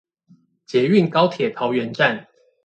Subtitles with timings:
[0.65, 2.25] 捷運高鐵桃園站